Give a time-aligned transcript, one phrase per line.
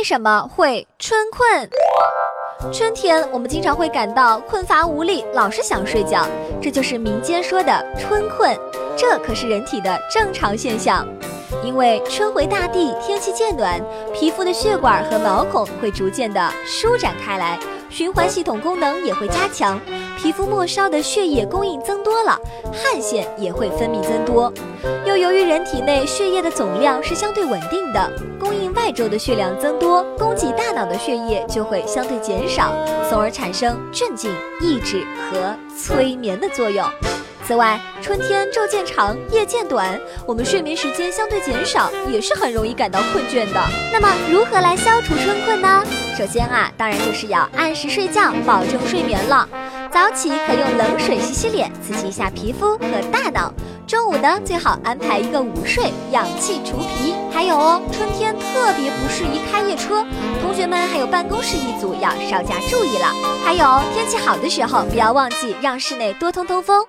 [0.00, 1.68] 为什么会春困？
[2.72, 6.26] 春天我们经常会感到困乏无力，老是想睡觉，
[6.58, 8.58] 这就是民间说的春困。
[8.96, 11.06] 这可是人体的正常现象，
[11.62, 13.78] 因为春回大地，天气渐暖，
[14.14, 17.58] 皮肤的血管和毛孔会逐渐的舒展开来，
[17.90, 19.78] 循环系统功能也会加强。
[20.16, 22.38] 皮肤末梢的血液供应增多了，
[22.72, 24.52] 汗腺也会分泌增多。
[25.06, 32.74] 又由于人体内血液的总量是相对稳定的，供应外周的血量增多，供给大脑的血液就会相对减少，
[33.08, 34.30] 从而产生镇静、
[34.60, 36.86] 抑制和催眠的作用。
[37.46, 43.60] 此外，春天昼渐长，夜渐短，我们睡眠时间相对减少，也是很容易感到困倦的。
[43.90, 45.82] 那么，如何来消除春困呢？
[46.16, 49.48] 首先啊，当然就是要按时睡觉，保证睡眠了。
[49.90, 53.52] 早起可用冷水洗洗脸，刺激一下皮肤和大脑。
[53.86, 57.14] 中午呢，最好安排一个午睡，养气除疲。
[57.32, 60.04] 还有哦，春天特别不适宜开夜车，
[60.42, 63.06] 同学们还有办公室一族要稍加注意了。
[63.44, 66.86] 还有天气好的时候，不要忘记让室内多通通风。